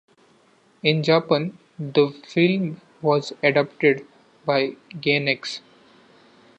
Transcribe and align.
In 0.81 1.03
Japan, 1.03 1.59
the 1.77 2.09
film 2.25 2.81
was 3.03 3.33
adapted 3.43 4.03
by 4.45 4.75
Gainax. 4.95 5.59